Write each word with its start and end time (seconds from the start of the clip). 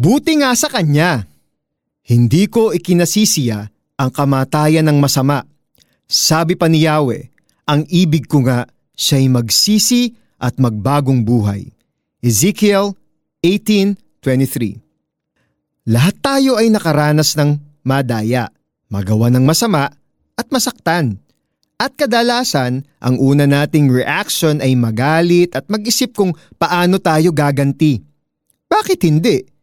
Buti 0.00 0.40
nga 0.40 0.56
sa 0.56 0.72
kanya. 0.72 1.28
Hindi 2.08 2.48
ko 2.48 2.72
ikinasisiya 2.72 3.68
ang 4.00 4.08
kamatayan 4.08 4.88
ng 4.88 4.96
masama. 4.96 5.44
Sabi 6.08 6.56
pa 6.56 6.72
ni 6.72 6.88
Yahweh, 6.88 7.28
ang 7.68 7.84
ibig 7.92 8.24
ko 8.24 8.40
nga 8.40 8.64
siya'y 8.96 9.28
magsisi 9.28 10.16
at 10.40 10.56
magbagong 10.56 11.20
buhay. 11.20 11.68
Ezekiel 12.24 12.96
18.23 13.44 14.80
Lahat 15.92 16.16
tayo 16.24 16.56
ay 16.56 16.72
nakaranas 16.72 17.36
ng 17.36 17.60
madaya, 17.84 18.48
magawa 18.88 19.28
ng 19.28 19.44
masama 19.44 19.92
at 20.32 20.48
masaktan. 20.48 21.20
At 21.76 21.92
kadalasan, 22.00 22.88
ang 23.04 23.20
una 23.20 23.44
nating 23.44 23.92
reaction 23.92 24.64
ay 24.64 24.72
magalit 24.80 25.52
at 25.52 25.68
mag-isip 25.68 26.16
kung 26.16 26.32
paano 26.56 26.96
tayo 26.96 27.36
gaganti. 27.36 28.00
Bakit 28.64 29.00
hindi? 29.04 29.59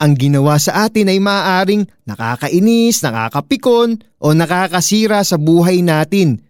Ang 0.00 0.16
ginawa 0.16 0.56
sa 0.56 0.88
atin 0.88 1.12
ay 1.12 1.20
maaaring 1.20 1.84
nakakainis, 2.08 3.04
nakakapikon 3.04 4.00
o 4.16 4.32
nakakasira 4.32 5.20
sa 5.20 5.36
buhay 5.36 5.84
natin. 5.84 6.40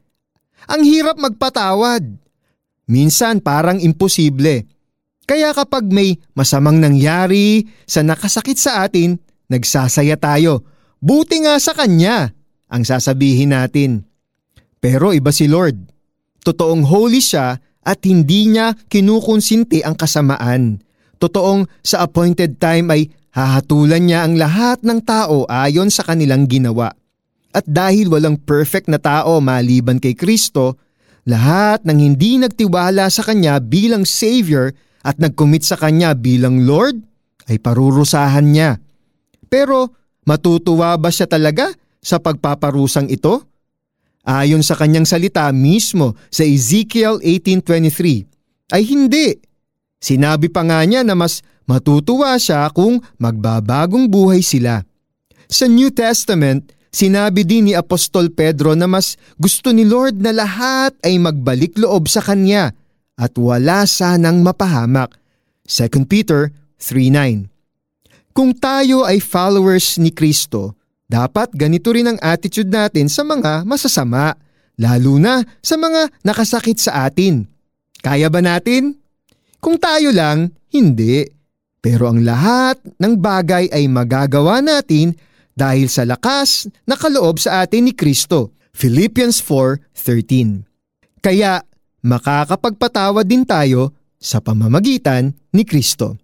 Ang 0.70 0.86
hirap 0.86 1.18
magpatawad. 1.18 2.14
Minsan 2.86 3.42
parang 3.42 3.82
imposible. 3.82 4.70
Kaya 5.26 5.50
kapag 5.50 5.90
may 5.90 6.14
masamang 6.34 6.78
nangyari 6.78 7.66
sa 7.90 8.06
nakasakit 8.06 8.54
sa 8.54 8.86
atin, 8.86 9.18
nagsasaya 9.50 10.14
tayo. 10.14 10.62
Buti 11.02 11.42
nga 11.42 11.58
sa 11.58 11.74
kanya, 11.74 12.30
ang 12.70 12.86
sasabihin 12.86 13.50
natin. 13.50 14.06
Pero 14.78 15.10
iba 15.10 15.34
si 15.34 15.50
Lord. 15.50 15.90
Totoong 16.46 16.86
holy 16.86 17.18
siya 17.18 17.58
at 17.82 17.98
hindi 18.06 18.46
niya 18.46 18.78
kinukonsinti 18.86 19.82
ang 19.82 19.98
kasamaan. 19.98 20.78
Totoong 21.20 21.66
sa 21.82 22.06
appointed 22.06 22.56
time 22.56 22.88
ay 22.94 23.02
hahatulan 23.34 24.02
niya 24.06 24.26
ang 24.26 24.34
lahat 24.38 24.82
ng 24.82 25.00
tao 25.02 25.46
ayon 25.46 25.90
sa 25.90 26.06
kanilang 26.06 26.46
ginawa. 26.50 26.90
At 27.50 27.66
dahil 27.66 28.10
walang 28.10 28.38
perfect 28.38 28.86
na 28.86 29.02
tao 29.02 29.42
maliban 29.42 29.98
kay 29.98 30.14
Kristo, 30.14 30.78
lahat 31.26 31.82
ng 31.82 31.98
hindi 31.98 32.38
nagtiwala 32.38 33.10
sa 33.10 33.26
Kanya 33.26 33.58
bilang 33.58 34.06
Savior 34.06 34.70
at 35.02 35.18
nag-commit 35.18 35.66
sa 35.66 35.74
Kanya 35.74 36.14
bilang 36.14 36.62
Lord 36.62 37.02
ay 37.50 37.58
parurusahan 37.58 38.46
niya. 38.46 38.78
Pero 39.50 39.90
matutuwa 40.22 40.94
ba 40.94 41.10
siya 41.10 41.26
talaga 41.26 41.74
sa 41.98 42.22
pagpaparusang 42.22 43.10
ito? 43.10 43.42
Ayon 44.22 44.62
sa 44.62 44.76
kanyang 44.76 45.08
salita 45.08 45.48
mismo 45.50 46.14
sa 46.28 46.44
Ezekiel 46.46 47.18
18.23 47.24 48.76
ay 48.76 48.82
hindi. 48.86 49.34
Sinabi 50.00 50.48
pa 50.48 50.64
nga 50.64 50.80
niya 50.88 51.04
na 51.04 51.12
mas 51.12 51.44
matutuwa 51.68 52.34
siya 52.40 52.72
kung 52.72 53.04
magbabagong 53.20 54.08
buhay 54.08 54.40
sila. 54.40 54.82
Sa 55.46 55.68
New 55.68 55.92
Testament, 55.92 56.72
sinabi 56.88 57.44
din 57.44 57.68
ni 57.68 57.72
Apostol 57.76 58.32
Pedro 58.32 58.72
na 58.72 58.88
mas 58.88 59.20
gusto 59.36 59.70
ni 59.70 59.84
Lord 59.84 60.18
na 60.24 60.32
lahat 60.32 60.96
ay 61.04 61.20
magbalik 61.20 61.76
loob 61.76 62.08
sa 62.08 62.24
Kanya 62.24 62.72
at 63.20 63.36
wala 63.36 63.84
sanang 63.84 64.40
mapahamak. 64.40 65.12
2 65.68 66.08
Peter 66.08 66.48
3.9 66.80 67.50
Kung 68.32 68.56
tayo 68.56 69.04
ay 69.04 69.20
followers 69.20 70.00
ni 70.00 70.10
Kristo, 70.10 70.74
dapat 71.10 71.50
ganito 71.52 71.90
rin 71.90 72.08
ang 72.08 72.18
attitude 72.22 72.70
natin 72.70 73.10
sa 73.10 73.26
mga 73.26 73.66
masasama, 73.66 74.38
lalo 74.78 75.18
na 75.18 75.42
sa 75.60 75.74
mga 75.74 76.08
nakasakit 76.22 76.78
sa 76.78 77.10
atin. 77.10 77.44
Kaya 78.00 78.30
ba 78.30 78.38
natin? 78.38 78.99
Kung 79.60 79.76
tayo 79.76 80.08
lang, 80.10 80.56
hindi. 80.72 81.28
Pero 81.80 82.08
ang 82.08 82.24
lahat 82.24 82.80
ng 82.96 83.14
bagay 83.20 83.68
ay 83.72 83.88
magagawa 83.88 84.64
natin 84.64 85.16
dahil 85.52 85.92
sa 85.92 86.08
lakas 86.08 86.68
na 86.88 86.96
kaloob 86.96 87.36
sa 87.36 87.64
atin 87.64 87.88
ni 87.88 87.92
Kristo. 87.92 88.56
Philippians 88.72 89.44
4.13 89.44 91.20
Kaya 91.20 91.60
makakapagpatawad 92.00 93.28
din 93.28 93.44
tayo 93.44 93.92
sa 94.16 94.40
pamamagitan 94.40 95.32
ni 95.52 95.64
Kristo. 95.68 96.16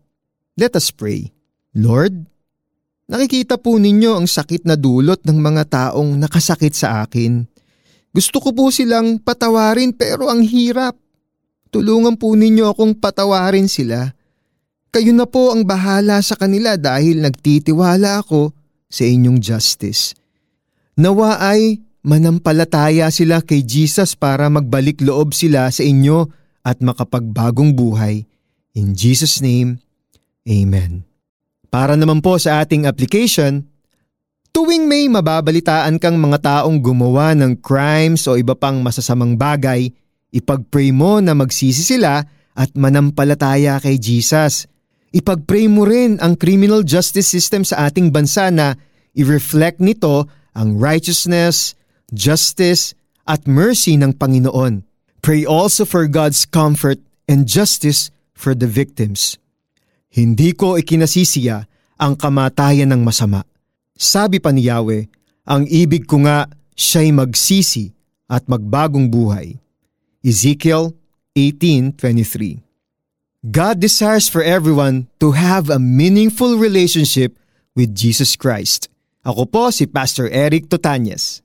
Let 0.56 0.76
us 0.76 0.88
pray. 0.88 1.32
Lord, 1.76 2.24
nakikita 3.12 3.60
po 3.60 3.76
ninyo 3.76 4.16
ang 4.16 4.24
sakit 4.24 4.64
na 4.64 4.80
dulot 4.80 5.20
ng 5.28 5.36
mga 5.36 5.62
taong 5.68 6.16
nakasakit 6.16 6.72
sa 6.72 7.04
akin. 7.04 7.44
Gusto 8.16 8.40
ko 8.40 8.56
po 8.56 8.72
silang 8.72 9.20
patawarin 9.20 9.92
pero 9.92 10.32
ang 10.32 10.40
hirap. 10.40 10.96
Tulungan 11.76 12.16
po 12.16 12.32
ninyo 12.32 12.72
akong 12.72 12.96
patawarin 12.96 13.68
sila. 13.68 14.16
Kayo 14.88 15.12
na 15.12 15.28
po 15.28 15.52
ang 15.52 15.60
bahala 15.68 16.24
sa 16.24 16.32
kanila 16.32 16.80
dahil 16.80 17.20
nagtitiwala 17.20 18.24
ako 18.24 18.56
sa 18.88 19.04
inyong 19.04 19.36
justice. 19.36 20.16
Nawa 20.96 21.36
ay 21.36 21.84
manampalataya 22.00 23.12
sila 23.12 23.44
kay 23.44 23.60
Jesus 23.60 24.16
para 24.16 24.48
magbalik 24.48 25.04
loob 25.04 25.36
sila 25.36 25.68
sa 25.68 25.84
inyo 25.84 26.32
at 26.64 26.80
makapagbagong 26.80 27.76
buhay. 27.76 28.24
In 28.72 28.96
Jesus' 28.96 29.44
name, 29.44 29.76
Amen. 30.48 31.04
Para 31.68 31.92
naman 31.92 32.24
po 32.24 32.40
sa 32.40 32.64
ating 32.64 32.88
application, 32.88 33.68
tuwing 34.48 34.88
may 34.88 35.12
mababalitaan 35.12 36.00
kang 36.00 36.16
mga 36.16 36.40
taong 36.40 36.80
gumawa 36.80 37.36
ng 37.36 37.60
crimes 37.60 38.24
o 38.24 38.40
iba 38.40 38.56
pang 38.56 38.80
masasamang 38.80 39.36
bagay, 39.36 39.92
Ipag-pray 40.34 40.90
mo 40.90 41.22
na 41.22 41.36
magsisi 41.36 41.82
sila 41.82 42.24
at 42.56 42.70
manampalataya 42.74 43.78
kay 43.78 44.00
Jesus. 44.00 44.66
Ipag-pray 45.14 45.70
mo 45.70 45.86
rin 45.86 46.18
ang 46.18 46.34
criminal 46.34 46.82
justice 46.82 47.28
system 47.28 47.62
sa 47.62 47.86
ating 47.86 48.10
bansa 48.10 48.50
na 48.50 48.74
i-reflect 49.14 49.78
nito 49.78 50.26
ang 50.56 50.76
righteousness, 50.80 51.76
justice, 52.10 52.96
at 53.26 53.44
mercy 53.44 53.98
ng 53.98 54.14
Panginoon. 54.14 54.86
Pray 55.20 55.42
also 55.42 55.82
for 55.82 56.06
God's 56.06 56.46
comfort 56.46 57.02
and 57.26 57.44
justice 57.44 58.14
for 58.32 58.54
the 58.54 58.70
victims. 58.70 59.36
Hindi 60.12 60.54
ko 60.54 60.78
ikinasisiya 60.78 61.66
ang 61.98 62.14
kamatayan 62.14 62.94
ng 62.94 63.02
masama. 63.02 63.42
Sabi 63.96 64.38
pa 64.38 64.54
ni 64.54 64.70
Yahweh, 64.70 65.08
ang 65.48 65.66
ibig 65.66 66.06
ko 66.06 66.22
nga 66.22 66.46
siya'y 66.76 67.10
magsisi 67.10 67.90
at 68.30 68.46
magbagong 68.46 69.08
buhay. 69.10 69.56
Ezekiel 70.26 70.90
18:23. 71.38 72.58
God 73.46 73.78
desires 73.78 74.26
for 74.26 74.42
everyone 74.42 75.06
to 75.22 75.38
have 75.38 75.70
a 75.70 75.78
meaningful 75.78 76.58
relationship 76.58 77.38
with 77.78 77.94
Jesus 77.94 78.34
Christ. 78.34 78.90
Ako 79.22 79.46
po 79.46 79.70
si 79.70 79.86
Pastor 79.86 80.26
Eric 80.26 80.66
Totanyes. 80.66 81.38